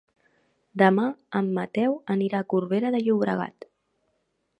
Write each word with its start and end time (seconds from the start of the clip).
Demà 0.81 1.03
en 1.39 1.51
Mateu 1.57 1.93
anirà 2.15 2.39
a 2.39 2.47
Corbera 2.55 2.91
de 2.97 3.03
Llobregat. 3.09 3.69